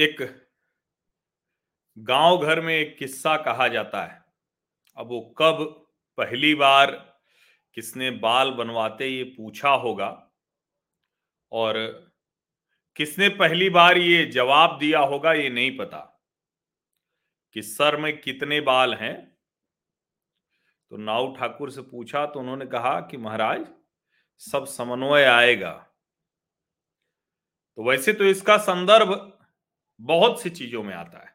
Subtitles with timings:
[0.00, 0.48] एक
[1.98, 4.24] गाँव घर में एक किस्सा कहा जाता है।
[4.96, 5.86] अब वो कब,
[6.16, 7.18] पहली बार
[7.74, 10.30] किसने बाल बनवाते ये पूछा होगा
[11.52, 11.78] और
[12.96, 16.28] किसने पहली बार ये जवाब दिया होगा ये नहीं पता।
[17.52, 19.36] कि सर में कितने बाल हैं?
[20.90, 23.66] तो नाऊ ठाकुर से पूछा तो उन्होंने कहा कि महाराज,
[24.38, 25.72] सब समन्वय आएगा।
[27.76, 29.36] तो वैसे तो इसका संदर्भ
[30.00, 31.32] बहुत सी चीज़ों में आता है।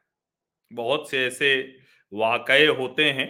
[0.71, 1.55] बहुत से ऐसे
[2.11, 3.27] वाकये होते हैं,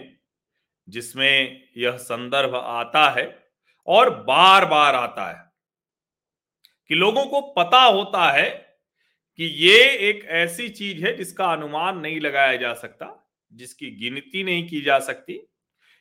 [0.88, 3.26] जिसमें यह संदर्भ आता है
[3.88, 5.44] और बार बार आता है
[6.90, 8.48] कि लोगों को पता होता है
[9.38, 13.08] कि ये एक ऐसी चीज़ है जिसका अनुमान नहीं लगाया जा सकता,
[13.50, 15.40] जिसकी गिनती नहीं की जा सकती।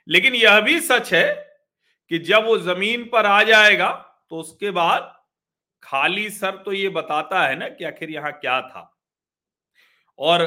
[0.08, 1.34] लेकिन यह भी सच है
[2.12, 3.92] कि जब वो ज़मीन पर आ जाएगा
[4.30, 5.14] तो उसके बाद
[5.84, 8.92] खाली सर तो ये बताता है ना कि आखिर यहाँ क्या था।
[10.20, 10.46] और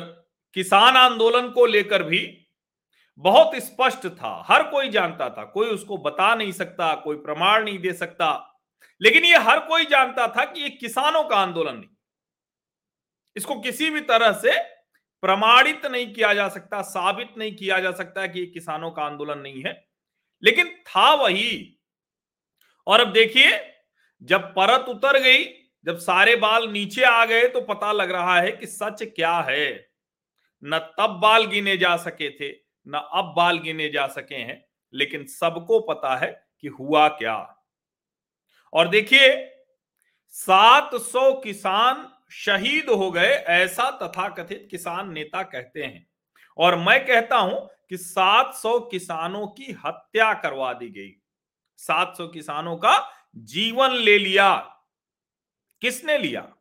[0.55, 2.47] किसान आंदोलन को लेकर भी
[3.19, 7.79] बहुत स्पष्ट था। हर कोई जानता था, कोई उसको बता नहीं सकता, कोई प्रमाण नहीं
[7.79, 8.61] दे सकता,
[9.03, 11.97] लेकिन ये हर कोई जानता था कि ये किसानों का आंदोलन नहीं।
[13.37, 14.61] इसको किसी भी तरह से
[15.23, 19.39] प्रमाणित नहीं किया जा सकता, साबित नहीं किया जा सकता कि ये किसानों का आंदोलन
[19.39, 19.89] नहीं है।
[20.45, 21.79] लेकिन था वही।
[22.87, 23.75] और अब देखिए,
[24.23, 25.45] जब परत उतर गई
[25.89, 29.91] जब सारे बाल नीचे आ गए तो पता लग रहा है कि सच क्या है।
[30.65, 32.53] न तब बाल गिने जा सके थे,
[32.89, 37.65] न अब बाल गिने जा सके हैं, लेकिन सबको पता है कि हुआ क्या।
[38.73, 39.55] और देखिए
[40.29, 46.07] 700 किसान शहीद हो गए, ऐसा तथाकथित किसान नेता कहते हैं।
[46.57, 51.23] और मैं कहता हूँ कि 700 किसानों की हत्या करवा दी गई।
[51.77, 54.78] 700 किसानों का जीवन ले लिया।
[55.81, 56.55] किसने लिया?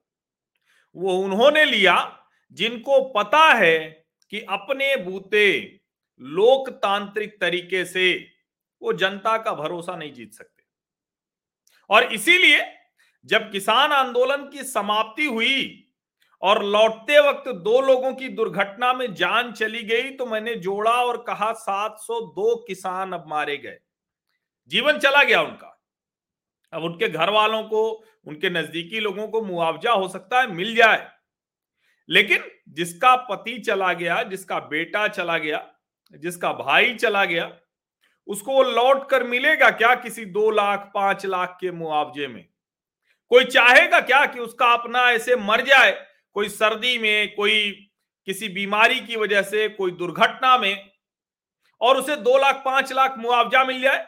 [0.95, 5.79] वो उन्होंने लिया जिनको पता है कि अपने बूते
[6.21, 8.31] लोकतांत्रिक तरीके से
[8.81, 10.63] वो जनता का भरोसा नहीं जीत सकते।
[11.89, 12.73] और इसीलिए
[13.25, 15.83] जब किसान आंदोलन की समाप्ति हुई
[16.41, 21.17] और लौटते वक्त दो लोगों की दुर्घटना में जान चली गई तो मैंने जोड़ा और
[21.17, 23.79] कहा 702 किसान अब मारे गए।
[24.67, 25.76] जीवन चला गया उनका।
[26.73, 31.11] अब उनके घर वालों को, उनके नजदीकी लोगों को मुआवजा हो सकता है, मिल जाए।
[32.09, 35.73] लेकिन जिसका पति चला गया, जिसका बेटा चला गया,
[36.11, 37.57] जिसका भाई चला गया,
[38.27, 42.47] उसको वो लौट कर मिलेगा क्या किसी दो लाख, पाँच लाख के मुआवजे में?
[43.29, 46.07] कोई चाहेगा क्या कि उसका अपना ऐसे मर जाए?
[46.33, 47.89] कोई सर्दी में, कोई
[48.25, 50.91] किसी बीमारी की वजह से, कोई दुर्घटना में,
[51.81, 54.07] और उसे दो लाख, पाँच लाख मुआवजा मिल जाए?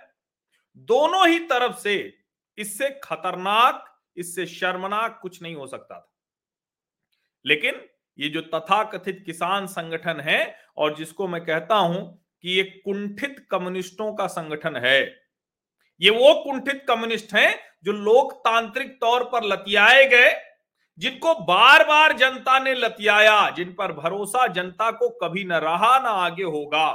[0.78, 2.19] दोनों ही तरफ़ से
[2.60, 3.86] इससे खतरनाक,
[4.18, 6.12] इससे शर्मनाक कुछ नहीं हो सकता था।
[7.46, 7.82] लेकिन
[8.20, 12.02] ये जो तथाकथित किसान संगठन है और जिसको मैं कहता हूँ
[12.44, 15.02] कि ये कुंठित कम्युनिस्टों का संगठन है,
[16.02, 20.32] ये वो कुंठित कम्युनिस्ट हैं जो लोकतांत्रिक तौर पर लतियाए गए,
[21.00, 26.10] जिनको बार बार जनता ने लतियाया, जिन पर भरोसा जनता को कभी न रहा ना
[26.20, 26.88] आगे होगा।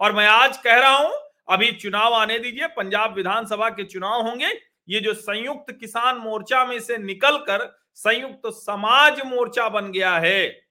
[0.00, 1.12] और मैं आज कह रहा हूँ,
[1.48, 4.52] अभी चुनाव आने दीजिए, पंजाब विधानसभा के चुनाव होंगे
[4.88, 10.66] ये जो संयुक्त किसान मोर्चा में से निकलकर संयुक्त समाज मोर्चा बन गया है।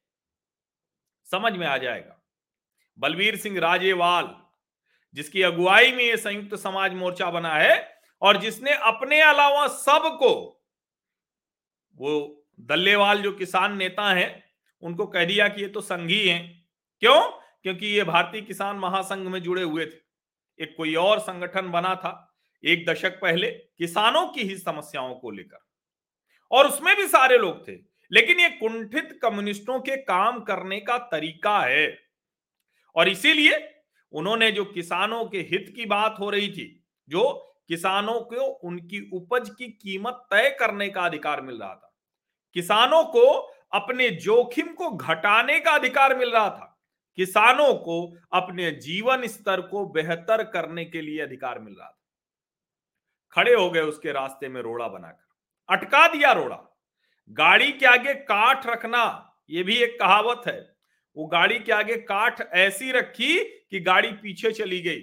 [1.32, 2.26] समझ में आ जाएगा।
[3.00, 4.36] बलबीर सिंह राजेवाल,
[5.14, 10.64] जिसकी अगुवाई में ये संयुक्त समाज मोर्चा बना है और जिसने अपने अलावा सबको,
[11.96, 14.44] वो दल्लेवाल जो किसान नेता हैं,
[14.82, 17.32] उनको कह दिया कि ये तो संघी हैं। क्यों?
[17.64, 20.08] क्योंकि ये भारतीय किसान महासंघ में जुड़े हुए थे।
[20.64, 22.27] एक कोई और संगठन बना था।
[22.64, 25.60] एक दशक पहले किसानों की ही समस्याओं को लेकर।
[26.52, 27.74] और उसमें भी सारे लोग थे,
[28.12, 31.98] लेकिन ये कुंठित कम्युनिस्टों के काम करने का तरीका है।
[32.96, 33.58] और इसीलिए
[34.14, 37.34] उन्होंने जो किसानों के हित की बात हो रही थी, जो
[37.68, 41.94] किसानों को उनकी उपज की कीमत तय करने का अधिकार मिल रहा था,
[42.56, 43.28] किसानों को
[43.74, 46.74] अपने जोखिम को घटाने का अधिकार मिल रहा था,
[47.18, 51.97] किसानों को अपने जीवन स्तर को बेहतर करने के लिए अधिकार मिल रहा था।
[53.32, 55.28] खड़े हो गए उसके रास्ते में रोड़ा बनाकर।
[55.70, 56.78] अटका दिया रोड़ा।
[57.30, 60.76] गाड़ी के आगे काठ रखना यह भी एक कहावत है।
[61.18, 65.02] वो गाड़ी के आगे काठ ऐसी रखी कि गाड़ी पीछे चली गई।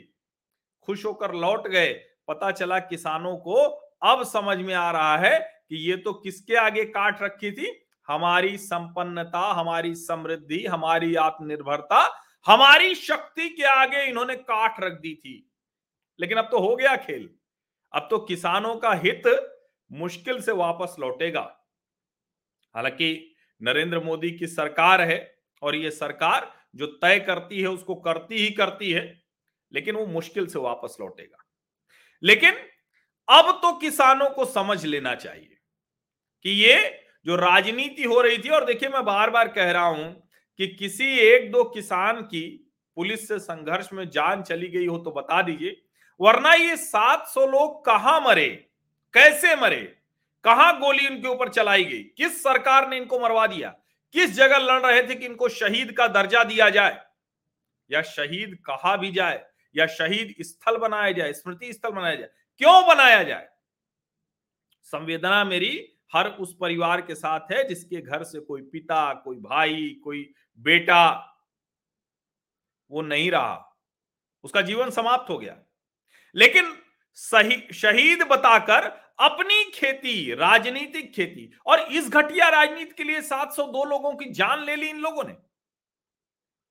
[0.83, 1.93] खुश होकर लौट गए।
[2.29, 3.55] पता चला किसानों को
[4.03, 7.87] अब समझ में आ रहा है कि ये तो किसके आगे काट रखी थी?
[8.09, 15.53] हमारी संपन्नता, हमारी समृद्धि, हमारी आत्मनिर्भरता, हमारी शक्ति के आगे इन्होंने काट रख दी थी।
[16.21, 17.35] लेकिन अब तो हो गया खेल।
[17.95, 19.23] अब तो किसानों का हित
[19.91, 21.41] मुश्किल से वापस लौटेगा।
[22.75, 25.19] हालाँकि नरेंद्र मोदी की सरकार है
[25.63, 29.03] और ये सरकार जो तय करती है, उसको करती ही करती है,
[29.73, 31.45] लेकिन वो मुश्किल से वापस लौटेगा।
[32.23, 32.55] लेकिन
[33.29, 35.57] अब तो किसानों को समझ लेना चाहिए
[36.45, 36.77] कि ये
[37.27, 40.13] जो राजनीति हो रही थी, और देखिए मैं बार बार कह रहा हूँ
[40.61, 42.47] कि किसी एक दो किसान की
[42.97, 45.84] पुलिस से संघर्ष में जान चली गई हो तो बता दीजिए
[46.21, 48.71] वरना ये 700 लोग कहाँ मरे?
[49.15, 49.99] कैसे मरे?
[50.45, 52.03] कहा गोली उनके ऊपर चलाई गई?
[52.03, 53.77] किस सरकार ने इनको मरवा दिया?
[54.13, 57.05] किस जगह लड़ रहे थे कि इनको शहीद का दर्जा दिया जाए?
[57.91, 59.47] या शहीद कहा भी जाए?
[59.77, 62.29] या शहीद स्थल बनाया जाए, स्मृति स्थल बनाया जाए?
[62.59, 63.49] क्यों बनाया जाए?
[64.83, 70.01] संवेदना मेरी हर उस परिवार के साथ है जिसके घर से कोई पिता, कोई भाई,
[70.05, 71.31] कोई बेटा,
[72.91, 73.77] वो नहीं रहा।
[74.45, 75.57] उसका जीवन समाप्त हो गया।
[76.35, 76.77] लेकिन
[77.13, 78.85] सही, शहीद बताकर
[79.19, 84.77] अपनी खेती, राजनीतिक खेती, और इस घटिया राजनीति के लिए 702 लोगों की जान ले
[84.77, 85.35] ली इन लोगों ने।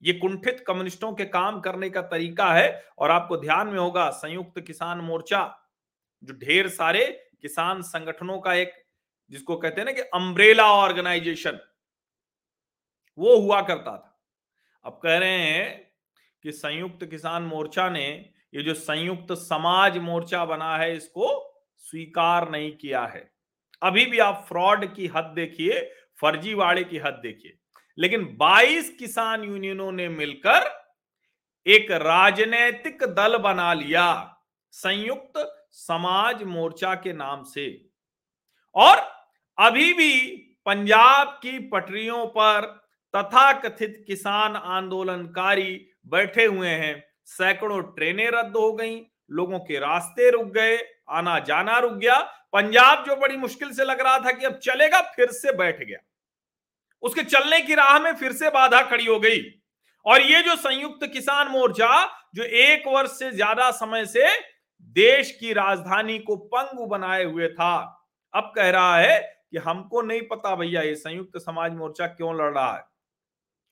[0.04, 4.60] ये कुंठित कम्युनिस्टों के काम करने का तरीका है, और आपको ध्यान में होगा, संयुक्त
[4.60, 5.60] किसान मोर्चा,
[6.24, 8.86] जो ढेर सारे किसान संगठनों का एक,
[9.30, 11.60] जिसको कहते हैं ना कि अम्ब्रेला ऑर्गेनाइजेशन
[13.18, 14.21] वो हुआ करता था।
[14.86, 15.92] अब कह रहे हैं
[16.44, 22.71] कि संयुक्त किसान मोर्चा ने ये जो संयुक्त समाज मोर्चा बना है, इसको स्वीकार नहीं
[22.71, 23.33] किया है।
[23.83, 27.57] अभी भी आप फ्रॉड की हद देखिए, फर्जीवाड़े की हद देखिए।
[27.97, 30.83] लेकिन 22 किसान यूनियनों ने मिलकर
[31.67, 34.38] एक राजनैतिक दल बना लिया,
[34.71, 37.85] संयुक्त समाज मोर्चा के नाम से।
[38.75, 38.97] और
[39.57, 40.27] अभी भी
[40.65, 42.61] पंजाब की पटरियों पर
[43.15, 48.96] तथा कथित किसान आंदोलनकारी बैठे हुए हैं। सैकड़ों ट्रेनें रद्द हो गई,
[49.31, 50.78] लोगों के रास्ते रुक गए
[51.10, 52.20] आना जाना रुक गया।
[52.54, 56.00] पंजाब जो बड़ी मुश्किल से लग रहा था कि अब चलेगा, फिर से बैठ गया।
[57.04, 59.42] उसके चलने की राह में फिर से बाधा खड़ी हो गई।
[60.06, 62.06] और ये जो संयुक्त किसान मोर्चा,
[62.36, 64.28] जो एक वर्ष से ज़्यादा समय से
[64.96, 67.75] देश की राजधानी को पंगु बनाए हुए था,
[68.34, 69.20] अब कह रहा है
[69.52, 72.84] कि हमको नहीं पता भैया, ये संयुक्त समाज मोर्चा क्यों लड़ रहा है।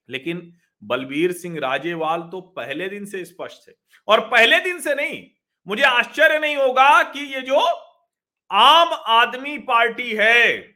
[0.08, 3.72] लेकिन बलबीर सिंह राजेवाल तो पहले दिन से स्पष्ट थे।
[4.08, 5.24] और पहले दिन से नहीं,
[5.66, 7.58] मुझे आश्चर्य नहीं होगा कि ये जो
[8.50, 10.74] आम आदमी पार्टी है,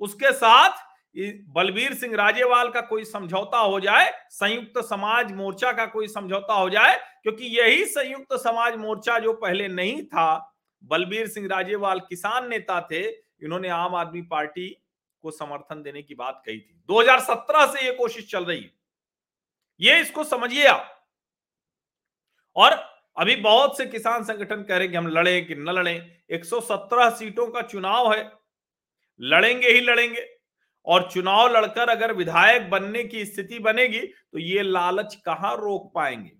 [0.00, 0.90] उसके साथ
[1.54, 6.70] बलबीर सिंह राजेवाल का कोई समझौता हो जाए, संयुक्त समाज मोर्चा का कोई समझौता हो
[6.70, 12.80] जाए, क्योंकि यही संयुक्त समाज मोर्चा जो पहले नहीं था, बलबीर सिंह राजेवाल किसान नेता
[12.92, 13.06] थे,
[13.42, 14.68] इन्होंने आम आदमी पार्टी
[15.22, 18.81] को समर्थन देने की बात कही थी। 2017 से ये कोशिश चल रही है।
[19.80, 20.88] ये इसको समझिए आप।
[22.56, 22.72] और
[23.16, 25.94] अभी बहुत से किसान संगठन कह रहे कि हम लड़े कि न लड़े
[26.30, 28.30] 117 सीटों का चुनाव है,
[29.20, 30.26] लड़ेंगे ही लड़ेंगे।
[30.86, 36.30] और चुनाव लड़कर अगर विधायक बनने की स्थिति बनेगी तो ये लालच कहाँ रोक पाएँगे?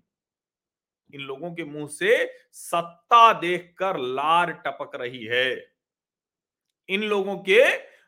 [1.13, 5.51] इन लोगों के मुँह से सत्ता देखकर लार टपक रही है।
[6.89, 7.61] इन लोगों के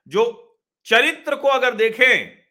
[0.07, 0.25] जो
[0.88, 2.45] चरित्र को अगर देखें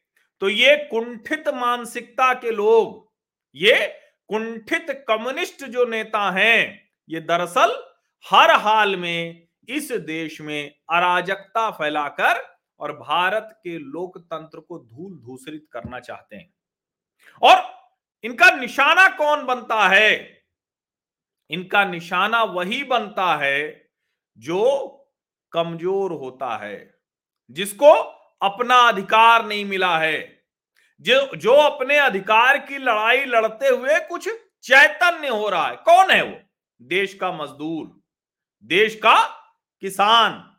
[0.44, 3.12] तो ये कुंठित मानसिकता के लोग,
[3.56, 3.86] ये
[4.28, 7.72] कुंठित कम्युनिस्ट जो नेता हैं, ये दरअसल
[8.26, 12.42] हर हाल में इस देश में अराजकता फैलाकर
[12.80, 16.54] और भारत के लोकतंत्र को धूल धूसरित करना चाहते हैं।
[17.42, 17.64] और
[18.24, 20.44] इनका निशाना कौन बनता है?
[21.50, 23.90] इनका निशाना वही बनता है
[24.38, 24.62] जो
[25.52, 26.94] कमज़ोर होता है,
[27.50, 27.92] जिसको
[28.42, 30.33] अपना अधिकार नहीं मिला है।
[31.04, 34.28] जो जो अपने अधिकार की लड़ाई लड़ते हुए कुछ
[34.62, 36.38] चैतन्य हो रहा है, कौन है वो?
[36.82, 38.00] देश का मजदूर,
[38.64, 39.24] देश का
[39.80, 40.56] किसान,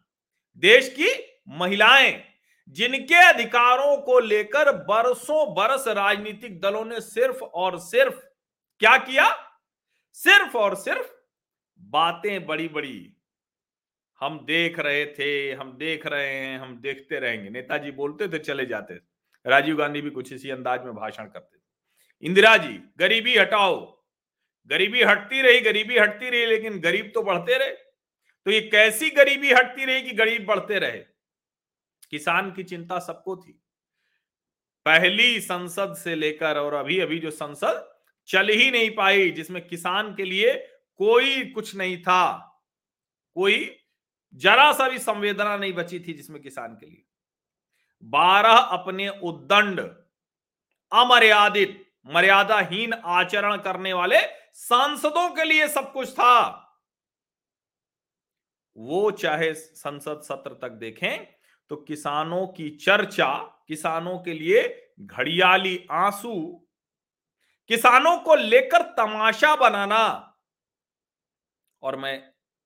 [0.58, 1.08] देश की
[1.48, 2.24] महिलाएँ,
[2.70, 8.16] जिनके अधिकारों को लेकर बरसों बरस राजनीतिक दलों ने सिर्फ़ और सिर्फ़
[8.80, 9.30] क्या किया?
[10.14, 11.12] सिर्फ़ और सिर्फ़
[11.80, 13.12] बातें बड़ी बड़ी
[14.22, 18.66] हम देख रहे थे, हम देख रहे हैं, हम देखते रहेंगे। नेताजी बोलते थे, चले
[18.66, 19.15] जाते थे।
[19.46, 21.62] राजीव गांधी भी कुछ इसी अंदाज में भाषण करते थे।
[22.28, 24.04] इंदिरा जी, गरीबी हटाओ।
[24.68, 27.72] गरीबी हटती रही, गरीबी हटती रही, लेकिन गरीब तो बढ़ते रहे।
[28.46, 31.04] तो ये कैसी गरीबी हटती रही कि गरीब बढ़ते रहे?
[32.12, 33.62] किसान की चिंता सबको थी।
[34.86, 37.96] पहली संसद से लेकर और अभी अभी जो संसद
[38.28, 40.54] चल ही नहीं पाई, जिसमें किसान के लिए
[40.98, 42.38] कोई कुछ नहीं था,
[43.34, 43.80] कोई
[44.34, 47.06] जरा सा भी संवेदना नहीं बची थी जिसमें किसान के लिए।
[48.06, 49.80] बारह अपने उद्दंड,
[50.92, 54.20] अमर्यादित, मर्यादाहीन आचरण करने वाले
[54.54, 56.62] सांसदों के लिए सब कुछ था।
[58.78, 61.26] वो चाहे संसद सत्र तक देखें
[61.70, 63.34] तो किसानों की चर्चा,
[63.68, 66.34] किसानों के लिए घड़ियाली आँसू,
[67.70, 70.32] किसानों को लेकर तमाशा बनाना।
[71.84, 72.18] और मैं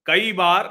[0.05, 0.67] कई बार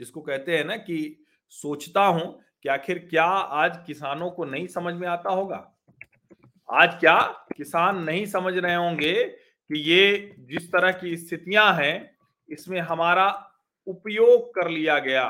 [0.00, 4.94] जिसको कहते हैं ना कि सोचता हूँ कि आखिर क्या आज किसानों को नहीं समझ
[4.94, 5.74] में आता होगा?
[6.72, 7.20] आज क्या
[7.56, 12.16] किसान नहीं समझ रहे होंगे कि ये जिस तरह की स्थितियाँ हैं,
[12.48, 13.52] इसमें हमारा
[13.86, 15.28] उपयोग कर लिया गया?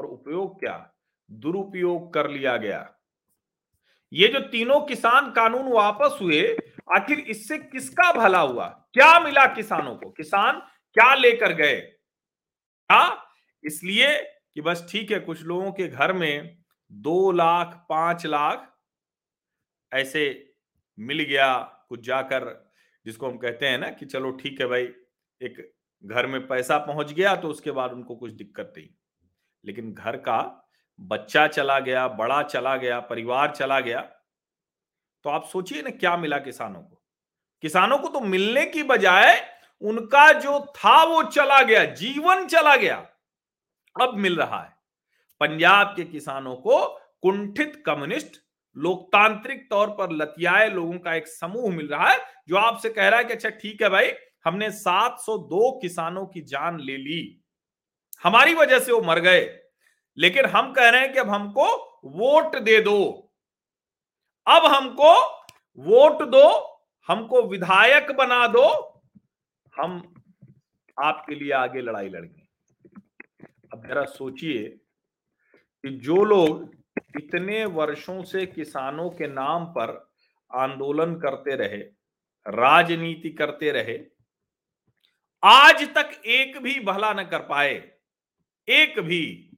[0.00, 0.90] और उपयोग क्या?
[1.30, 2.94] दुरुपयोग कर लिया गया।
[4.12, 6.58] ये जो तीनों किसान कानून वापस हुए,
[6.96, 8.66] आखिर इससे किसका भला हुआ?
[8.92, 10.10] क्या मिला किसानों को?
[10.10, 10.60] किसान
[10.94, 11.80] क्या लेकर गए?
[12.90, 13.26] क्या
[13.64, 16.56] इसलिए कि बस ठीक है, कुछ लोगों के घर में
[16.92, 18.68] दो लाख, पाँच लाख
[19.92, 20.54] ऐसे
[20.98, 21.56] मिल गया
[21.88, 22.72] कुछ जाकर,
[23.06, 24.88] जिसको हम कहते हैं ना कि चलो ठीक है भाई,
[25.40, 25.72] एक
[26.04, 28.88] घर में पैसा पहुँच गया तो उसके बाद उनको कुछ दिक्कत नहीं।
[29.64, 30.68] लेकिन घर का
[30.98, 34.00] बच्चा चला गया, बड़ा चला गया, परिवार चला गया
[35.24, 37.02] तो आप सोचिए ना क्या मिला किसानों को।
[37.62, 39.34] किसानों को तो मिलने की बजाय
[39.82, 42.96] उनका जो था वो चला गया, जीवन चला गया।
[43.96, 44.74] अब मिल रहा है।
[45.40, 46.86] पंजाब के किसानों को
[47.22, 48.40] कुंठित कम्युनिस्ट,
[48.76, 52.18] लोकतांत्रिक तौर पर लतियाए लोगों का एक समूह मिल रहा है,
[52.48, 54.12] जो आपसे कह रहा है कि अच्छा ठीक है भाई,
[54.44, 57.42] हमने 702 किसानों की जान ले ली।
[58.22, 59.42] हमारी वजह से वो मर गए,
[60.18, 61.66] लेकिन हम कह रहे हैं कि अब हमको
[62.04, 62.98] वोट दे दो।
[64.46, 65.14] अब हमको
[65.78, 66.48] वोट दो,
[67.08, 68.68] हमको विधायक बना दो।
[69.74, 70.14] हम
[70.96, 72.41] आपके लिए आगे लड़ाई लड़ेंगे।
[73.88, 74.68] जरा सोचिए
[75.84, 76.70] कि जो लोग
[77.16, 80.12] इतने वर्षों से किसानों के नाम पर
[80.54, 81.78] आंदोलन करते रहे,
[82.46, 83.98] राजनीति करते रहे,
[85.44, 87.92] आज तक एक भी भला न कर पाए,
[88.68, 89.50] एक भी।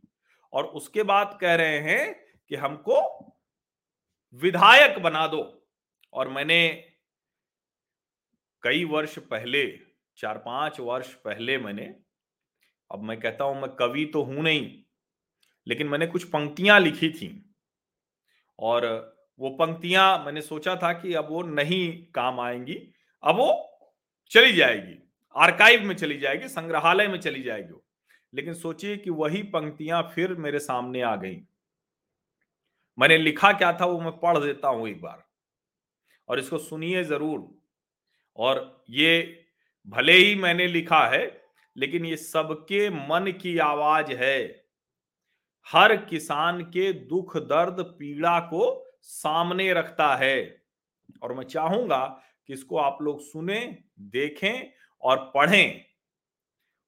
[0.52, 2.14] और उसके बाद कह रहे हैं
[2.48, 3.00] कि हमको
[4.34, 5.68] विधायक बना दो।
[6.12, 6.68] और मैंने
[8.62, 9.80] कई वर्ष पहले,
[10.16, 12.03] चार पाँच वर्ष पहले मैंने
[12.90, 14.70] अब मैं कहता हूँ, मैं कवि तो हूँ नहीं,
[15.66, 17.30] लेकिन मैंने कुछ पंक्तियाँ लिखी थी।
[18.58, 18.86] और
[19.40, 22.74] वो पंक्तियाँ मैंने सोचा था कि अब वो नहीं काम आएँगी,
[23.22, 23.48] अब वो
[24.30, 24.98] चली जाएगी,
[25.36, 27.80] आर्काइव में चली जाएगी, संग्रहालय में चली जाएगी
[28.32, 31.36] लेकिन सोचिए कि वही पंक्तियाँ फिर मेरे सामने आ गई।
[32.98, 35.22] मैंने लिखा क्या था वो मैं पढ़ देता हूँ एक बार,
[36.28, 37.46] और इसको सुनिए ज़रूर।
[38.36, 39.44] और ये
[39.88, 41.26] भले ही मैंने लिखा है
[41.76, 44.64] लेकिन ये सबके मन की आवाज़ है।
[45.72, 50.62] हर किसान के दुख, दर्द, पीड़ा को सामने रखता है।
[51.22, 55.84] और मैं चाहूँगा कि इसको आप लोग सुने, देखें और पढ़ें।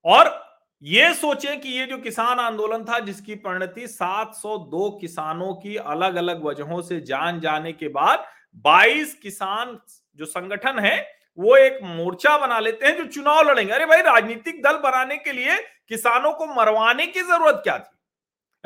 [0.05, 0.47] और
[0.83, 6.45] ये सोचें कि ये जो किसान आंदोलन था, जिसकी परिणति 702 किसानों की अलग अलग
[6.45, 9.79] वजहों से जान जाने के बाद 22 किसान
[10.17, 14.63] जो संगठन है वो एक मोर्चा बना लेते हैं जो चुनाव लड़ेंगे। अरे भाई, राजनीतिक
[14.63, 17.97] दल बनाने के लिए किसानों को मरवाने की ज़रूरत क्या थी?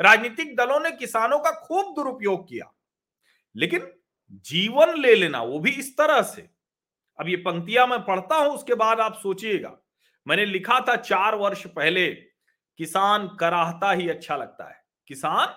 [0.01, 2.73] राजनीतिक दलों ने किसानों का खूब दुरुपयोग किया।
[3.55, 3.91] लेकिन
[4.31, 6.49] जीवन ले लेना, वो भी इस तरह से।
[7.19, 9.77] अब ये पंक्तियाँ मैं पढ़ता हूँ, उसके बाद आप सोचिएगा।
[10.27, 12.07] मैंने लिखा था चार वर्ष पहले,
[12.77, 15.47] किसान कराहता ही अच्छा लगता है। किसान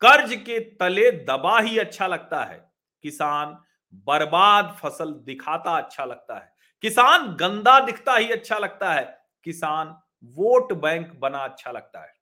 [0.00, 2.72] कर्ज के तले दबा ही अच्छा लगता है।
[3.02, 3.64] किसान
[3.94, 6.52] बर्बाद फ़सल दिखाता अच्छा लगता है।
[6.82, 12.14] किसान गंदा दिखता ही अच्छा लगता है। किसान वोट बैंक बना अच्छा लगता है।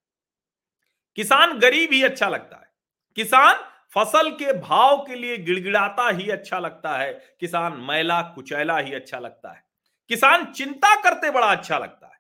[1.16, 2.72] किसान गरीब ही अच्छा लगता है।
[3.16, 3.56] किसान
[3.94, 9.18] फ़सल के भाव के लिए गिड़गिड़ाता ही अच्छा लगता है। किसान मैला कुचैला ही अच्छा
[9.18, 9.64] लगता है।
[10.08, 12.18] किसान चिंता करते बड़ा अच्छा लगता है।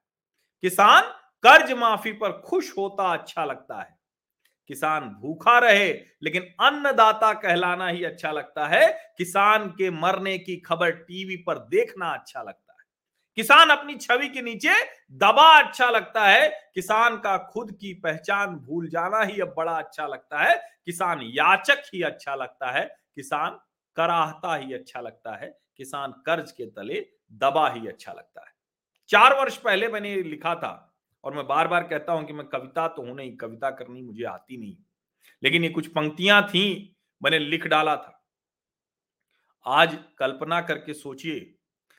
[0.62, 1.02] किसान
[1.42, 3.95] कर्ज माफ़ी पर खुश होता अच्छा लगता है।
[4.68, 5.92] किसान भूखा रहे,
[6.22, 12.08] लेकिन अन्नदाता कहलाना ही अच्छा लगता है। किसान के मरने की खबर टीवी पर देखना
[12.08, 12.84] अच्छा लगता है।
[13.36, 14.74] किसान अपनी छवि के नीचे
[15.12, 20.06] दबा अच्छा लगता है। किसान का खुद की पहचान भूल जाना ही अब बड़ा अच्छा
[20.06, 20.56] लगता है।
[20.86, 23.58] किसान याचक ही अच्छा लगता है। किसान
[23.96, 28.52] कराहता ही अच्छा लगता है। किसान कर्ज के तले दबा ही अच्छा लगता है।
[29.08, 30.85] चार वर्ष पहले मैंने लिखा था
[31.26, 34.24] और मैं बार बार कहता हूँ कि मैं कविता तो हूँ नहीं, कविता करनी मुझे
[34.24, 34.76] आती नहीं।
[35.42, 38.26] लेकिन ये कुछ पंक्तियाँ थी, मैंने लिख डाला था।
[39.66, 41.54] आज कल्पना करके सोचिए,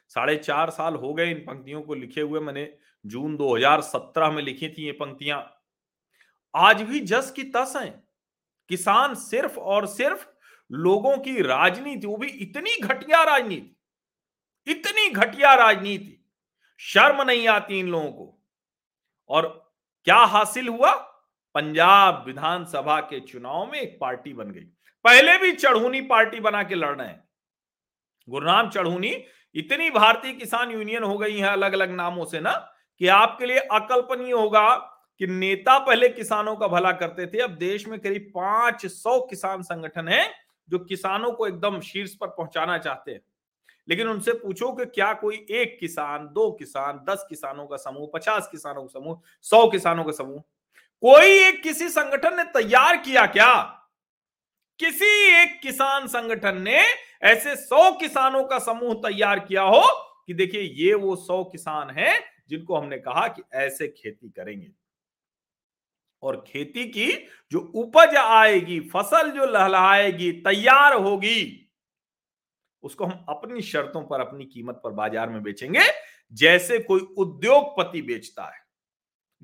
[0.10, 4.70] साढ़े चार साल हो गए इन पंक्तियों को लिखे हुए मैंने, जून 2017 में लिखी
[4.70, 5.62] थी ये पंक्तियाँ।
[6.56, 8.04] आज भी जस की तस हैं,
[8.70, 10.28] किसान सिर्फ़ और सिर्फ़
[10.72, 13.76] लोगों की राजनीति, वो भी इतनी घटिया राजनीति,
[14.68, 16.26] इतनी घटिया राजनीति,
[16.78, 18.34] शर्म नहीं आती इन लोगों को।
[19.30, 19.72] और
[20.04, 20.94] क्या हासिल हुआ?
[21.56, 24.66] पंजाब विधानसभा के चुनाव में एक पार्टी बन गई।
[25.06, 27.24] पहले भी चढ़ूनी पार्टी बना के लड़ रहे हैं।
[28.30, 32.52] गुरुनाम चढ़ूनी, इतनी भारतीय किसान यूनियन हो गई है अलग अलग नामों से ना,
[33.00, 34.76] कि आपके लिए अकल्पनीय होगा
[35.20, 39.62] कि नेता पहले किसानों का भला करते थे। अब देश में करीब पाँच सौ किसान
[39.62, 40.34] संगठन है
[40.70, 43.22] जो किसानों को एकदम शीर्ष पर पहुंचाना चाहते हैं।
[43.90, 48.48] लेकिन उनसे पूछो कि क्या कोई एक किसान, दो किसान, दस किसानों का समूह, पचास
[48.52, 50.40] किसानों का समूह, सौ किसानों का समूह?
[51.02, 53.64] कोई एक किसी संगठन ने तैयार किया क्या?
[54.80, 56.84] किसी एक किसान संगठन ने
[57.24, 59.84] ऐसे सौ किसानों का समूह तैयार किया हो
[60.28, 64.72] कि देखिए, ये वो सौ किसान हैं जिनको हमने कहा कि ऐसे खेती करेंगे।
[66.24, 71.67] और खेती की जो उपज आएगी, फ़सल जो लहलाएगी, तैयार होगी
[72.88, 75.84] उसको हम अपनी शर्तों पर, अपनी कीमत पर बाज़ार में बेचेंगे।
[76.34, 78.60] जैसे कोई उद्योगपति बेचता है,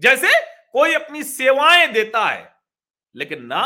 [0.01, 0.27] जैसे
[0.73, 2.51] कोई अपनी सेवाएँ देता है,
[3.15, 3.65] लेकिन ना,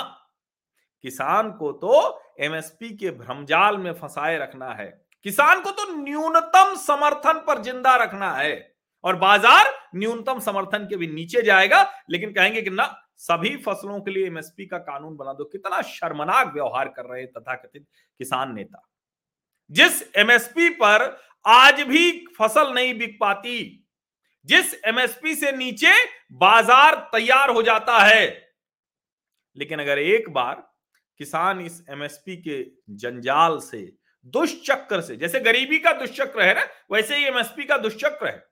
[1.03, 4.87] किसान को तो एमएसपी के भ्रमजाल में फंसाए रखना है।
[5.25, 11.07] किसान को तो न्यूनतम समर्थन पर ज़िंदा रखना है और बाज़ार न्यूनतम समर्थन के भी
[11.07, 15.43] नीचे जाएगा, लेकिन कहेंगे कि ना, सभी फ़सलों के लिए एमएसपी का कानून बना दो।
[15.45, 17.85] कितना शर्मनाक व्यवहार कर रहे तथाकथित
[18.19, 18.87] किसान नेता।
[19.71, 21.05] जिस एमएसपी पर
[21.45, 23.83] आज भी फ़सल नहीं बिक पाती,
[24.45, 25.93] जिस एमएसपी से नीचे
[26.33, 28.25] बाज़ार तैयार हो जाता है।
[29.57, 30.55] लेकिन अगर एक बार
[31.19, 32.63] किसान इस एमएसपी के
[32.95, 33.81] जंजाल से,
[34.25, 38.45] दुष्चक्र से, जैसे गरीबी का दुष्चक्र है ना, वैसे ही एमएसपी का दुष्चक्र है।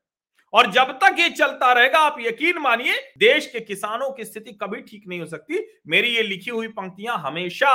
[0.53, 4.81] और जब तक ये चलता रहेगा, आप यकीन मानिए, देश के किसानों की स्थिति कभी
[4.81, 7.73] ठीक नहीं हो सकती। मेरी ये लिखी हुई पंक्तियाँ हमेशा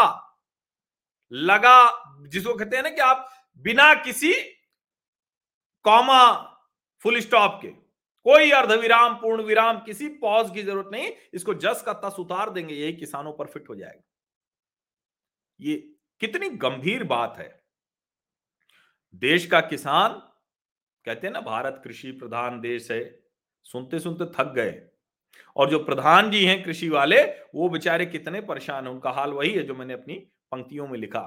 [1.33, 3.29] लगा, जिसको कहते हैं ना कि आप
[3.63, 4.33] बिना किसी
[5.85, 6.23] कॉमा
[7.03, 7.69] फुल स्टॉप के,
[8.27, 12.75] कोई अर्धविराम पूर्ण विराम किसी पॉज की ज़रूरत नहीं, इसको जस का तस उतार देंगे,
[12.75, 14.03] यही किसानों पर फिट हो जाएगा।
[15.61, 15.77] ये
[16.21, 17.49] कितनी गंभीर बात है।
[19.15, 20.13] देश का किसान,
[21.05, 23.01] कहते हैं ना, भारत कृषि प्रधान देश है
[23.67, 24.81] सुनते सुनते थक गए।
[25.57, 27.23] और जो प्रधान जी हैं कृषि वाले,
[27.55, 30.15] वो बेचारे कितने परेशान हैं, उनका हाल वही है जो मैंने अपनी
[30.53, 31.21] पंक्तियों में लिखा।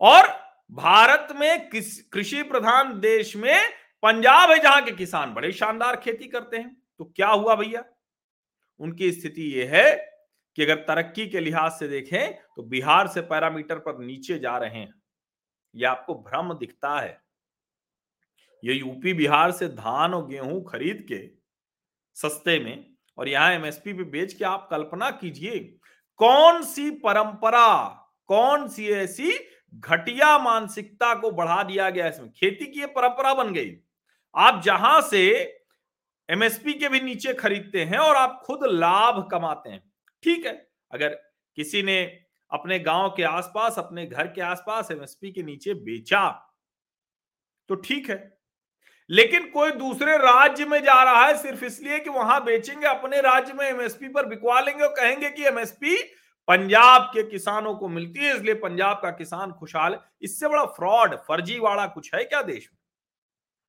[0.00, 0.28] और
[0.72, 3.58] भारत में कृषि प्रधान देश में
[4.02, 7.84] पंजाब है जहाँ के किसान बड़े शानदार खेती करते हैं। तो क्या हुआ भैया?
[8.80, 9.94] उनकी स्थिति यह है
[10.58, 14.78] कि अगर तरक्की के लिहाज से देखें तो बिहार से पैरामीटर पर नीचे जा रहे
[14.78, 14.92] हैं।
[15.74, 17.20] यह आपको भ्रम दिखता है।
[18.62, 21.26] ये यूपी, बिहार से धान और गेहूँ खरीद के
[22.16, 22.86] सस्ते में
[23.18, 25.58] और यहाँ एमएसपी पे बेच के आप कल्पना कीजिए,
[26.20, 29.32] कौन सी परंपरा कौन सी ऐसी
[29.74, 32.30] घटिया मानसिकता को बढ़ा दिया गया इसमें?
[32.30, 33.76] खेती की परंपरा बन गई।
[34.34, 35.28] आप जहाँ से
[36.28, 39.82] एमएसपी के भी नीचे खरीदते हैं और आप खुद लाभ कमाते हैं,
[40.22, 40.52] ठीक है?
[40.90, 41.08] अगर
[41.58, 42.02] किसी ने
[42.50, 46.28] अपने गाँव के आसपास, अपने घर के आसपास एमएसपी के नीचे बेचा
[47.68, 48.36] तो ठीक है।
[49.10, 53.52] लेकिन कोई दूसरे राज्य में जा रहा है सिर्फ़ इसलिए कि वहाँ बेचेंगे, अपने राज्य
[53.52, 55.96] में एमएसपी पर बिकवा लेंगे और कहेंगे कि एमएसपी
[56.48, 61.86] पंजाब के किसानों को मिलती है, इसलिए पंजाब का किसान खुशहाल इससे बड़ा फ्रॉड फर्जीवाड़ा
[61.88, 62.78] कुछ है क्या देश में?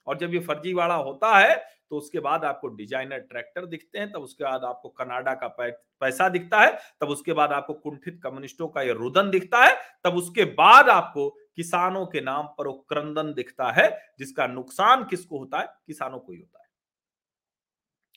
[0.08, 1.56] और जब ये फर्जीवाड़ा होता है
[1.92, 6.28] तो उसके बाद आपको डिज़ाइनर ट्रैक्टर दिखते हैं, तब उसके बाद आपको कनाडा का पैसा
[6.30, 10.44] दिखता है, तब उसके बाद आपको कुंठित कम्युनिस्टों का ये रुदन दिखता है, तब उसके
[10.54, 13.89] बाद आपको किसानों के नाम पर क्रंदन दिखता है,
[14.20, 15.68] जिसका नुकसान किसको होता है?
[15.88, 16.68] किसानों को ही होता है।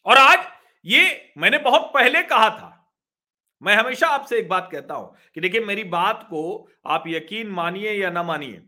[0.06, 0.46] और आज
[0.84, 2.78] ये मैंने बहुत पहले कहा था
[3.62, 7.92] मैं हमेशा आपसे एक बात कहता हूँ कि देखिए, मेरी बात को आप यकीन मानिए
[7.92, 8.62] या ना मानिए,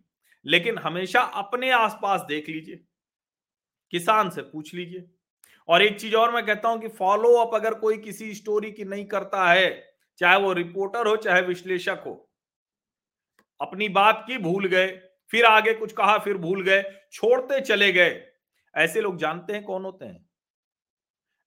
[0.46, 2.84] लेकिन हमेशा अपने आसपास देख लीजिए,
[3.92, 5.04] किसान से पूछ लीजिए।
[5.68, 8.84] और एक चीज़ और मैं कहता हूँ कि फॉलो अप अगर कोई किसी स्टोरी की
[8.84, 12.30] नहीं करता है, चाहे वो रिपोर्टर हो, चाहे विश्लेषक हो,
[13.60, 14.86] अपनी बात की भूल गए,
[15.30, 18.20] फिर आगे कुछ कहा, फिर भूल गए, छोड़ते चले गए।
[18.74, 20.26] ऐसे लोग जानते हैं कौन होते हैं?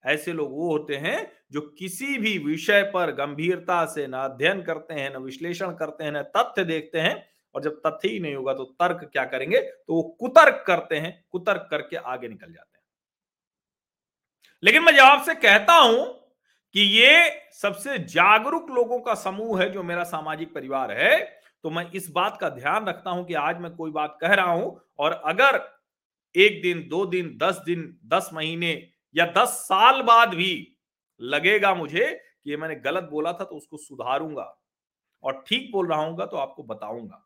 [0.05, 4.93] ऐसे लोग वो होते हैं जो किसी भी विषय पर गंभीरता से न अध्ययन करते
[4.93, 8.53] हैं, न विश्लेषण करते हैं, न तथ्य देखते हैं और जब तथ्य ही नहीं होगा
[8.53, 9.59] तो तर्क क्या करेंगे?
[9.59, 12.83] तो वो कुतर्क करते हैं, कुतर्क करके आगे निकल जाते हैं।
[14.63, 16.05] लेकिन मैं जवाब से कहता हूँ
[16.75, 21.91] कि ये सबसे जागरूक लोगों का समूह है जो मेरा सामाजिक परिवार है तो मैं
[21.91, 25.11] इस बात का ध्यान रखता हूँ कि आज मैं कोई बात कह रहा हूँ और
[25.11, 25.55] अगर
[26.35, 30.76] एक दिन, दो दिन, दस दिन, दस महीने या दस साल बाद भी
[31.19, 32.05] लगेगा मुझे
[32.43, 34.53] कि मैंने गलत बोला था तो उसको सुधारूँगा
[35.23, 37.23] और ठीक बोल रहा हूँ तो आपको बताऊँगा।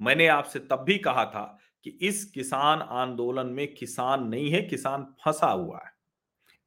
[0.00, 5.04] मैंने आपसे तब भी कहा था कि इस किसान आंदोलन में किसान नहीं है, किसान
[5.24, 5.92] फंसा हुआ है।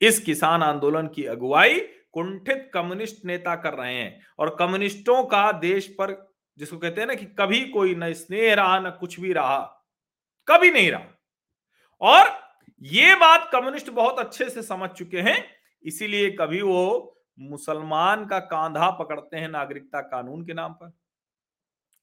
[0.02, 1.80] इस किसान आंदोलन की अगुवाई
[2.14, 6.12] कुंठित कम्युनिस्ट नेता कर रहे हैं और कम्युनिस्टों का देश पर,
[6.58, 9.60] जिसको कहते हैं ना कि कभी कोई न स्नेह रहा, न कुछ भी रहा,
[10.48, 11.08] कभी नहीं रहा।
[12.02, 12.43] और
[12.84, 15.50] ये बात कम्युनिस्ट बहुत अच्छे से समझ चुके हैं,
[15.84, 20.92] इसीलिए कभी वो मुसलमान का कांधा पकड़ते हैं नागरिकता कानून के नाम पर।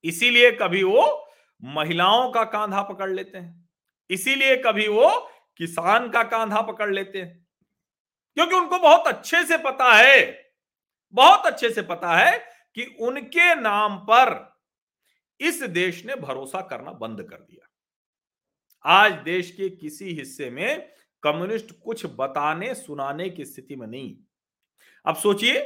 [0.05, 1.33] इसीलिए कभी वो
[1.65, 3.71] महिलाओं का कांधा पकड़ लेते हैं।
[4.11, 7.47] इसीलिए कभी वो किसान का कांधा पकड़ लेते हैं।
[8.35, 10.51] क्योंकि उनको बहुत अच्छे से पता है,
[11.13, 12.39] बहुत अच्छे से पता है
[12.75, 14.59] कि उनके नाम पर
[15.41, 17.70] इस देश ने भरोसा करना बंद कर दिया।
[18.85, 20.89] आज देश के किसी हिस्से में
[21.23, 24.17] कम्युनिस्ट कुछ बताने, सुनाने की स्थिति में नहीं।
[25.07, 25.59] अब सोचिए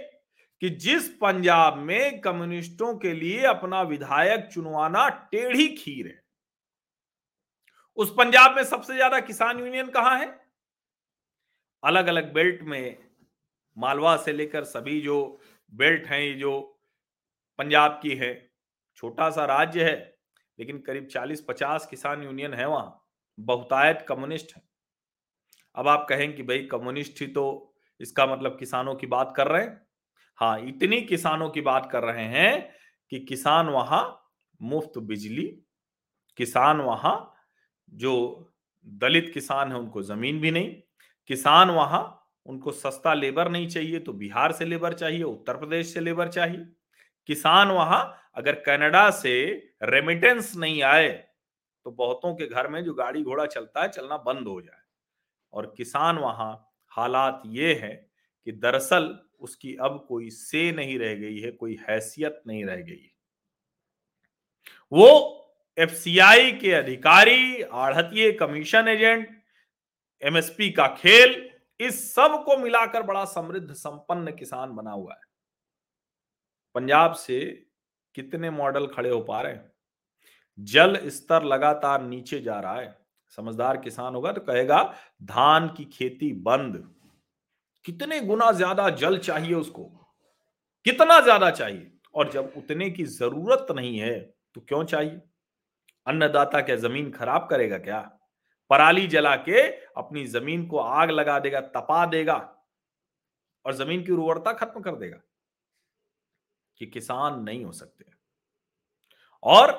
[0.62, 6.22] कि जिस पंजाब में कम्युनिस्टों के लिए अपना विधायक चुनवाना टेढ़ी खीर है,
[7.98, 10.26] उस पंजाब में सबसे ज़्यादा किसान यूनियन कहाँ है?
[11.82, 12.96] अलग अलग बेल्ट में,
[13.76, 15.40] मालवा से लेकर सभी जो
[15.72, 16.60] बेल्ट हैं, ये जो
[17.58, 18.34] पंजाब की है,
[18.98, 19.96] छोटा सा राज्य है,
[20.58, 23.03] लेकिन करीब 40-50 किसान यूनियन है वहाँ।
[23.38, 24.62] बहुतायत कम्युनिस्ट है।
[25.74, 29.62] अब आप कहें कि भाई कम्युनिस्ट ही तो इसका मतलब किसानों की बात कर रहे
[29.62, 29.80] हैं।
[30.38, 32.70] हाँ इतनी किसानों की बात कर रहे हैं
[33.12, 34.02] कि किसान वहाँ
[34.60, 35.44] मुफ़्त बिजली,
[36.38, 37.34] किसान वहाँ
[37.88, 38.50] जो
[38.86, 40.70] दलित किसान है उनको ज़मीन भी नहीं,
[41.30, 42.02] किसान वहाँ
[42.46, 46.66] उनको सस्ता लेबर नहीं चाहिए तो बिहार से लेबर चाहिए, उत्तर प्रदेश से लेबर चाहिए।
[47.28, 49.34] किसान वहाँ अगर कनाडा से
[49.84, 51.08] रेमिटेंस नहीं आए
[51.84, 54.82] तो बहुतों के घर में जो गाड़ी घोड़ा चलता है, चलना बंद हो जाए।
[55.52, 58.10] और किसान वहाँ, हालात ये है
[58.44, 63.02] कि दरअसल उसकी अब कोई से नहीं रह गई है, कोई हैसियत नहीं रह गई
[63.02, 63.12] है।
[64.92, 65.40] वो
[65.78, 69.42] एफसीआई के अधिकारी आढ़तीय कमीशन एजेंट,
[70.22, 75.20] एमएसपी का खेल, इस सबको मिलाकर बड़ा समृद्ध, संपन्न किसान बना हुआ है।
[76.74, 77.66] पंजाब से
[78.14, 79.73] कितने मॉडल खड़े हो पा रहे हैं?
[80.58, 82.96] जल स्तर लगातार नीचे जा रहा है।
[83.38, 84.82] समझदार किसान होगा तो कहेगा,
[85.22, 86.82] धान की खेती बंद।
[87.84, 89.84] कितने गुना ज़्यादा जल चाहिए उसको?
[90.86, 91.90] कितना ज़्यादा चाहिए?
[92.14, 94.18] और जब उतने की ज़रूरत नहीं है
[94.54, 95.20] तो क्यों चाहिए?
[96.06, 98.00] अन्नदाता क्या ज़मीन खराब करेगा क्या?
[98.70, 99.62] पराली जला के
[99.94, 102.36] अपनी ज़मीन को आग लगा देगा, तपा देगा
[103.64, 105.20] और ज़मीन की उर्वरता खत्म कर देगा।
[106.80, 108.04] कि किसान नहीं हो सकते।
[109.42, 109.72] और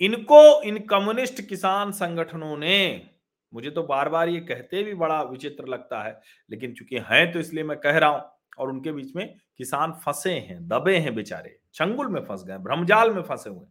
[0.00, 3.08] इनको, इन कम्युनिस्ट किसान संगठनों ने,
[3.52, 7.38] मुझे तो बार बार ये कहते भी बड़ा विचित्र लगता है, लेकिन चूँकि हैं तो
[7.38, 8.22] इसलिए मैं कह रहा हूँ,
[8.58, 9.26] और उनके बीच में
[9.58, 13.66] किसान फंसे हैं, दबे हैं बेचारे, चंगुल में फंस गए, भ्रमजाल में फंसे हुए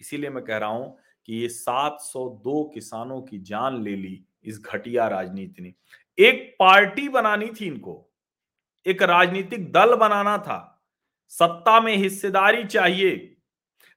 [0.00, 0.96] इसीलिए मैं कह रहा हूँ
[1.28, 5.72] कि ये 702 किसानों की जान ले ली इस घटिया राजनीति ने।
[6.18, 8.10] एक पार्टी बनानी थी इनको,
[8.86, 10.82] एक राजनीतिक दल बनाना था,
[11.32, 13.33] सत्ता में हिस्सेदारी चाहिए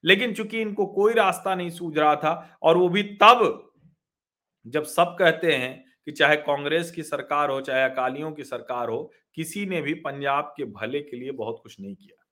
[0.07, 3.63] लेकिन चूँकि इनको कोई रास्ता नहीं सूझ रहा था, और वो भी तब
[4.65, 9.11] जब सब कहते हैं कि चाहे कांग्रेस की सरकार हो, चाहे अकालियों की सरकार हो,
[9.35, 12.23] किसी ने भी पंजाब के भले के लिए बहुत कुछ नहीं किया।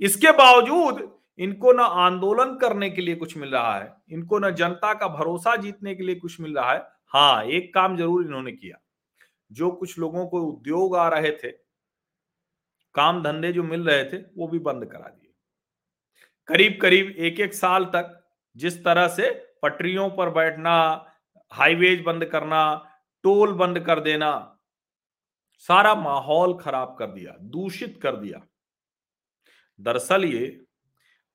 [0.00, 1.08] इसके बावजूद
[1.38, 5.56] इनको ना आंदोलन करने के लिए कुछ मिल रहा है, इनको ना जनता का भरोसा
[5.56, 8.78] जीतने के लिए कुछ मिल रहा है। हाँ एक काम ज़रूर इन्होंने किया।
[9.50, 11.50] जो कुछ लोगों को उद्योग आ रहे थे,
[12.94, 15.23] काम धंधे जो मिल रहे थे, वो भी बंद करा दिए।
[16.48, 19.30] करीब करीब एक एक साल तक जिस तरह से
[19.62, 20.74] पटरियों पर बैठना,
[21.50, 22.90] हाईवेज बंद करना,
[23.24, 24.58] टोल बंद कर देना,
[25.58, 28.46] सारा माहौल खराब कर दिया, दूषित कर दिया।
[29.80, 30.64] दरअसल ये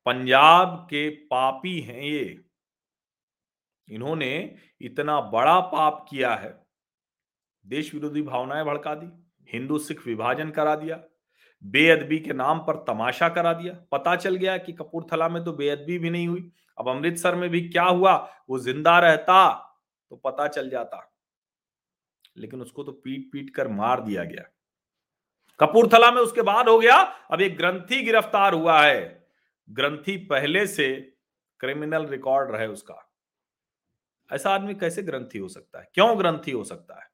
[0.06, 2.44] पंजाब के पापी हैं ये।
[3.88, 6.66] इन्होंने इतना बड़ा पाप किया है।
[7.66, 9.10] देश विरोधी भावनाएँ भड़का दी
[9.52, 11.02] हिंदू सिख विभाजन करा दिया
[11.64, 15.98] बेअदबी के नाम पर तमाशा करा दिया। पता चल गया कि कपूरथला में तो बेअदबी
[15.98, 18.14] भी नहीं हुई। अब अमृतसर में भी क्या हुआ?
[18.50, 19.52] वो ज़िंदा रहता
[20.10, 21.06] तो पता चल जाता।
[22.36, 24.44] लेकिन उसको तो पीट पीट कर मार दिया गया।
[25.60, 29.26] कपूरथला में उसके बाद हो गया, अब एक ग्रंथी गिरफ़्तार हुआ है।
[29.70, 31.16] ग्रंथी पहले से
[31.60, 33.06] क्रिमिनल रिकॉर्ड रहे उसका।
[34.30, 35.88] ऐसा आदमी कैसे ग्रंथी हो सकता है?
[35.94, 37.09] क्यों ग्रंथी हो सकता है?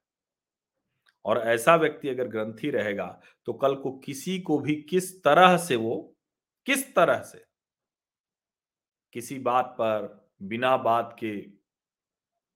[1.26, 5.76] और ऐसा व्यक्ति अगर ग्रंथी रहेगा तो कल को किसी को भी किस तरह से
[5.76, 6.16] वो,
[6.66, 7.44] किस तरह से?
[9.12, 11.40] किसी बात पर, बिना बात के,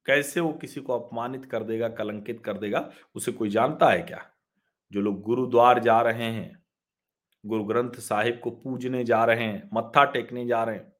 [0.07, 4.31] कैसे वो किसी को अपमानित कर देगा, कलंकित कर देगा, उसे कोई जानता है क्या?
[4.93, 6.63] जो लोग गुरुद्वार जा रहे हैं,
[7.47, 10.93] गुरु ग्रंथ साहिब को पूजने जा रहे हैं, मत्था टेकने जा रहे हैं।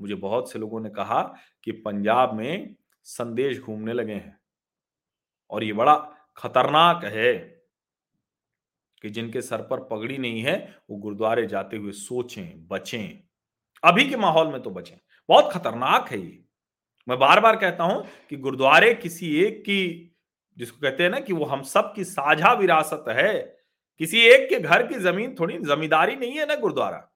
[0.00, 4.40] मुझे बहुत से लोगों ने कहा कि पंजाब में संदेश घूमने लगे हैं।
[5.50, 7.34] और ये बड़ा खतरनाक है
[9.02, 13.22] कि जिनके सर पर पगड़ी नहीं है, वो गुरुद्वारे जाते हुए सोचें, बचें।
[13.84, 14.96] अभी के माहौल में तो बचें।
[15.28, 16.44] बहुत खतरनाक है ये।
[17.08, 20.16] मैं बार बार कहता हूँ कि गुरुद्वारे किसी एक की,
[20.56, 23.56] जिसको कहते हैं ना कि वो हम सब की साझा विरासत है,
[23.98, 27.06] किसी एक के घर की ज़मीन थोड़ी जमींदारी नहीं है ना गुरुद्वारा।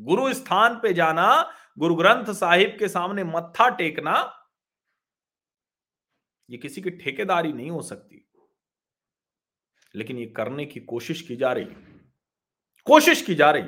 [0.00, 4.40] गुरु स्थान पे जाना, गुरु ग्रंथ साहिब के सामने मत्था टेकना,
[6.50, 8.20] ये किसी की ठेकेदारी नहीं हो सकती।
[9.94, 11.64] लेकिन ये करने की कोशिश की जा रही
[12.84, 13.62] कोशिश की जा रही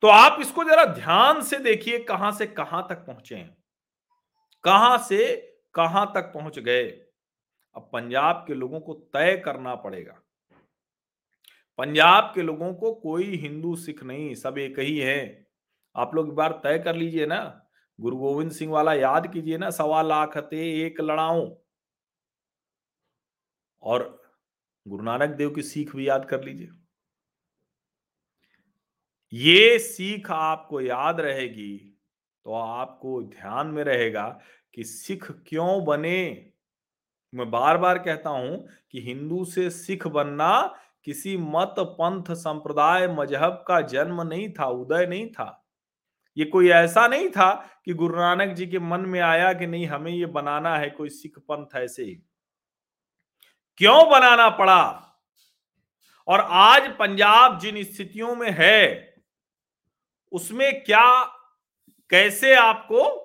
[0.00, 3.56] तो आप इसको जरा ध्यान से देखिए कहाँ से कहाँ तक पहुँचे हैं।
[4.64, 5.36] कहाँ से
[5.74, 6.84] कहाँ तक पहुँच गए।
[7.76, 10.22] अब पंजाब के लोगों को तय करना पड़ेगा।
[11.78, 15.48] पंजाब के लोगों को कोई हिंदू, सिख नहीं, सब एक ही है।
[15.96, 17.68] आप लोग एक बार तय कर लीजिए ना।
[18.00, 21.56] गुरु गोविंद सिंह वाला याद कीजिए ना, सवा लाख थे एक लड़ाऊ।
[23.82, 24.21] और
[24.86, 26.68] गुरु नानक देव की सीख भी याद कर लीजिए।
[29.32, 31.76] ये सीख आपको याद रहेगी
[32.46, 34.26] तो आपको ध्यान में रहेगा
[34.74, 36.52] कि सिख क्यों बने।
[37.32, 38.56] मैं बार बार कहता हूँ
[38.90, 45.06] कि हिंदू से सिख बनना किसी मत पंथ संप्रदाय मज़हब का जन्म नहीं था, उदय
[45.06, 45.58] नहीं था।
[46.36, 47.52] ये कोई ऐसा नहीं था
[47.84, 51.08] कि गुरु नानक जी के मन में आया कि नहीं, हमें ये बनाना है, कोई
[51.10, 52.22] सिख पंथ ऐसे ही।
[53.82, 55.14] क्यों बनाना पड़ा?
[56.28, 59.14] और आज पंजाब जिन स्थितियों में है,
[60.32, 61.24] उसमें क्या,
[62.10, 63.18] कैसे आपको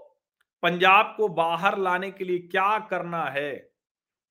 [0.61, 3.71] पंजाब को बाहर लाने के लिए क्या करना है,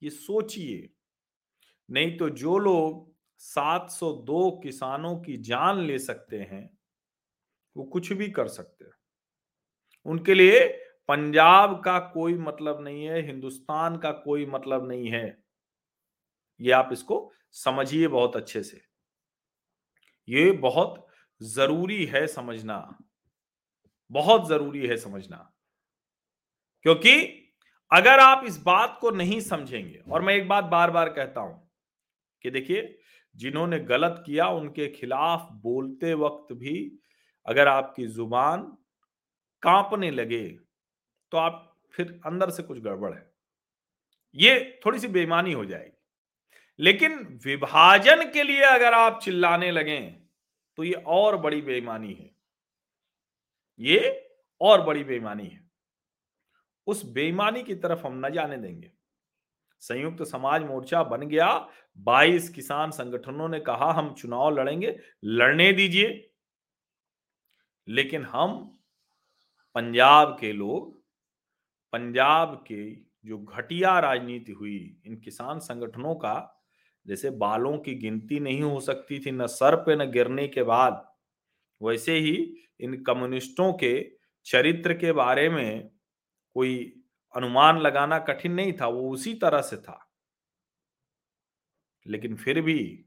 [0.02, 0.90] ये सोचिए।
[1.90, 6.78] नहीं तो जो लोग 702 किसानों की जान ले सकते हैं,
[7.76, 8.92] वो कुछ भी कर सकते हैं।
[10.06, 10.68] उनके लिए
[11.08, 15.45] पंजाब का कोई मतलब नहीं है, हिंदुस्तान का कोई मतलब नहीं है।
[16.61, 18.81] ये आप इसको समझिए बहुत अच्छे से।
[20.29, 21.07] ये बहुत
[21.40, 22.99] ज़रूरी है समझना।
[24.11, 25.37] बहुत ज़रूरी है समझना।
[26.85, 27.16] क्योंकि
[27.90, 31.71] अगर आप इस बात को नहीं समझेंगे, और मैं एक बात बार बार कहता हूँ
[32.45, 32.99] कि देखिए,
[33.37, 36.77] जिन्होंने गलत किया उनके खिलाफ बोलते वक्त भी
[37.47, 38.62] अगर आपकी ज़ुबान
[39.62, 40.47] कांपने लगे
[41.33, 41.62] तो आप
[41.95, 43.31] फिर अंदर से कुछ गड़बड़ है।
[44.35, 45.95] ये थोड़ी सी बेईमानी हो जाएगी।
[46.78, 50.00] लेकिन विभाजन के लिए अगर आप चिल्लाने लगे
[50.76, 52.30] तो ये और बड़ी बेईमानी है।
[53.78, 55.70] ये और बड़ी बेईमानी है।
[56.86, 58.92] उस बेईमानी की तरफ़ हम न जाने देंगे।
[59.80, 66.30] संयुक्त समाज मोर्चा बन गया 22 किसान संगठनों ने कहा, हम चुनाव लड़ेंगे, लड़ने दीजिए।
[67.88, 68.78] लेकिन हम
[69.74, 71.02] पंजाब के लोग,
[71.92, 76.52] पंजाब के जो घटिया राजनीति हुई इन किसान संगठनों का
[77.07, 81.12] जैसे बालों की गिनती नहीं हो सकती थी, न सर पे न गिरने के बाद।
[81.83, 84.12] वैसे ही इन कम्युनिस्टों के
[84.45, 85.90] चरित्र के बारे में
[86.55, 87.03] कोई
[87.37, 90.11] अनुमान लगाना कठिन नहीं था, वो उसी तरह से था।
[92.07, 93.05] लेकिन फिर भी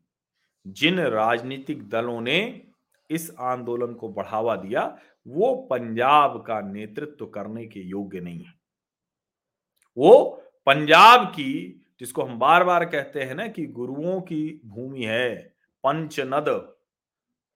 [0.67, 2.67] जिन राजनीतिक दलों ने
[3.09, 8.53] इस आंदोलन को बढ़ावा दिया, वो पंजाब का नेतृत्व करने के योग्य नहीं है।
[9.97, 15.35] वो पंजाब की जिसको हम बार बार कहते हैं ना कि गुरुओं की भूमि है,
[15.83, 16.49] पंच नद।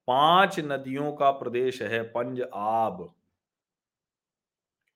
[0.08, 3.14] पाँच नदियों का प्रदेश है पंज आब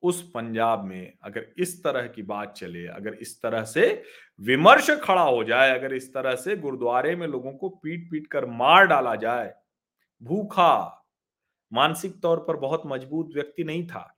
[0.03, 4.03] उस पंजाब में अगर इस तरह की बात चले, अगर इस तरह से
[4.41, 8.47] विमर्श खड़ा हो जाए, अगर इस तरह से गुरुद्वारे में लोगों को पीट पीट कर
[8.47, 9.55] मार डाला जाए,
[10.23, 11.05] भूखा,
[11.73, 14.18] मानसिक तौर पर बहुत मज़बूत व्यक्ति नहीं था।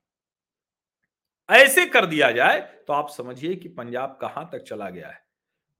[1.51, 5.25] ऐसे कर दिया जाए तो आप समझिए कि पंजाब कहाँ तक चला गया है।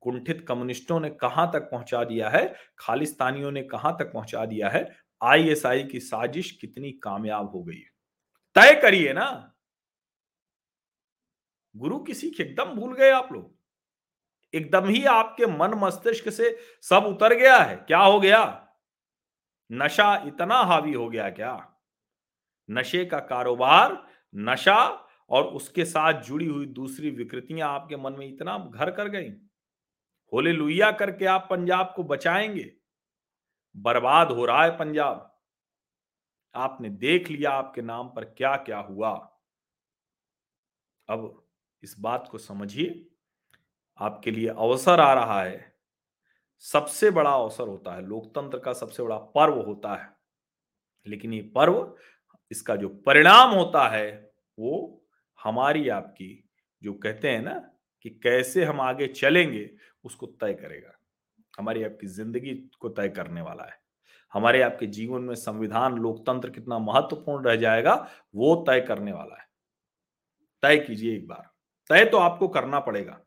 [0.01, 2.55] कुंठित कम्युनिस्टों ने कहाँ तक पहुँचा दिया है?
[2.79, 4.97] खालिस्तानियों ने कहाँ तक पहुँचा दिया है?
[5.23, 7.89] आईएसआई की साजिश कितनी कामयाब हो गई है?
[8.55, 9.53] तय करिए ना।
[11.75, 13.55] गुरु की सीख एकदम भूल गए आप लोग।
[14.53, 18.67] एकदम ही आपके मन मस्तिष्क से सब उतर गया है। क्या हो गया?
[19.71, 21.75] नशा इतना हावी हो गया क्या?
[22.71, 28.57] नशे का कारोबार, नशा और उसके साथ जुड़ी हुई दूसरी विकृतियाँ आपके मन में इतना
[28.57, 29.29] घर कर गई।
[30.33, 32.73] होले लुइया करके आप पंजाब को बचाएँगे।
[33.77, 35.39] बर्बाद हो रहा है पंजाब।
[36.55, 39.37] आपने देख लिया आपके नाम पर क्या क्या हुआ।
[41.09, 41.45] अब
[41.83, 43.09] इस बात को समझिए।
[43.99, 45.77] आपके लिए अवसर आ रहा है।
[46.59, 50.13] सबसे बड़ा अवसर होता है। लोकतंत्र का सबसे बड़ा पर्व होता है।
[51.07, 51.97] लेकिन ये पर्व,
[52.51, 54.97] इसका जो परिणाम होता है, वो
[55.43, 56.49] हमारी आपकी
[56.83, 57.53] जो कहते हैं ना
[58.01, 59.69] कि कैसे हम आगे चलेंगे,
[60.03, 60.99] उसको तय करेगा।
[61.59, 63.79] हमारी आपकी ज़िंदगी को तय करने वाला है।
[64.33, 69.47] हमारे आपके जीवन में संविधान, लोकतंत्र कितना महत्वपूर्ण रह जाएगा, वो तय करने वाला है।
[70.63, 71.49] तय कीजिए एक बार।
[71.89, 73.19] तय तो आपको करना पड़ेगा।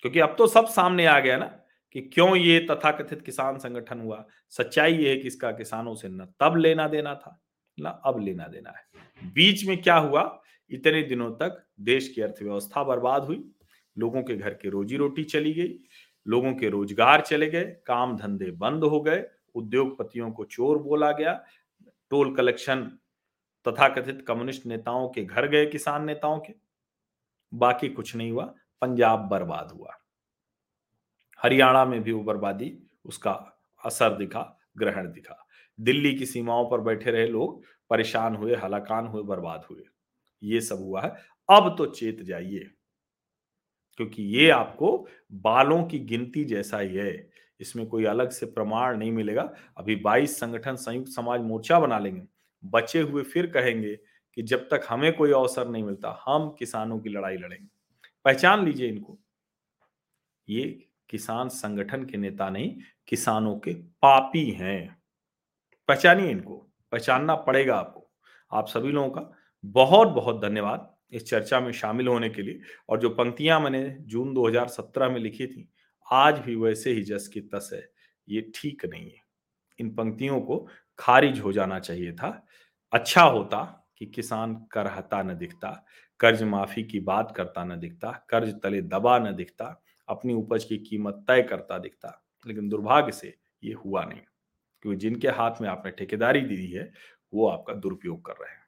[0.00, 1.46] क्योंकि अब तो सब सामने आ गया ना
[1.92, 4.24] कि क्यों ये तथाकथित किसान संगठन हुआ?
[4.48, 7.40] सच्चाई ये है कि इसका किसानों से न तब लेना देना था,
[7.80, 8.84] ना अब लेना देना है।
[9.32, 10.42] बीच में क्या हुआ?
[10.70, 13.50] इतने दिनों तक देश की अर्थव्यवस्था बर्बाद हुई।
[13.98, 15.78] लोगों के घर के रोजी रोटी चली गई।
[16.26, 21.44] लोगों के रोज़गार चले गए। काम धंधे बंद हो गए। उद्योगपतियों को चोर बोला गया।
[22.10, 22.98] टोल कलेक्शन
[23.66, 26.54] तथाकथित कम्युनिस्ट नेताओं के घर गए किसान नेताओं के।
[27.52, 28.44] बाकी कुछ नहीं हुआ।
[28.80, 29.96] पंजाब बर्बाद हुआ।
[31.40, 33.32] हरियाणा में भी वो बर्बादी, उसका
[33.84, 35.46] असर दिखा, ग्रहण दिखा।
[35.78, 39.84] दिल्ली की सीमाओं पर बैठे रहे लोग, परेशान हुए, हलाकान हुए, बर्बाद हुए।
[40.42, 41.10] ये सब हुआ है।
[41.48, 42.70] अब तो चेत जाइए,
[43.98, 49.12] क्योंकि ये आपको बालों की गिनती जैसा ही है। इसमें कोई अलग से प्रमाण नहीं
[49.12, 49.42] मिलेगा।
[49.76, 52.22] अभी 22 संगठन संयुक्त समाज मोर्चा बना लेंगे।
[52.64, 53.94] बचे हुए फिर कहेंगे
[54.36, 57.66] कि जब तक हमें कोई अवसर नहीं मिलता, हम किसानों की लड़ाई लड़ेंगे।
[58.24, 59.18] पहचान लीजिए इनको।
[60.48, 62.74] ये किसान संगठन के नेता नहीं,
[63.08, 64.96] किसानों के पापी हैं।
[65.88, 66.56] पहचानिए इनको।
[66.92, 68.10] पहचानना पड़ेगा आपको।
[68.52, 69.20] आप सभी लोगों का
[69.64, 74.34] बहुत बहुत धन्यवाद इस चर्चा में शामिल होने के लिए। और जो पंक्तियाँ मैंने जून
[74.34, 75.68] 2017 में लिखी थी,
[76.12, 77.90] आज भी वैसे ही जस की तस है,
[78.28, 79.22] ये ठीक नहीं है।
[79.78, 80.68] इन पंक्तियों को
[80.98, 82.46] खारिज हो जाना चाहिए था।
[82.92, 85.86] अच्छा होता कि किसान करहता न दिखता,
[86.20, 90.78] कर्ज माफ़ी की बात करता न दिखता, कर्ज तले दबा न दिखता, अपनी उपज की
[90.78, 94.20] कीमत तय करता दिखता, लेकिन दुर्भाग्य से ये हुआ नहीं।
[94.82, 96.92] क्योंकि जिनके हाथ में आपने ठेकेदारी दी है,
[97.34, 98.59] वो आपका दुरुपयोग कर रहे हैं।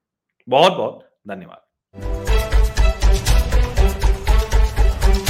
[0.48, 2.41] बहुत बहुत धन्यवाद।